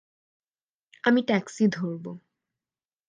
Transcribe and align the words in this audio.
আমি 1.03 1.21
ট্যাক্সি 1.23 1.63
ধরবো। 1.67 2.11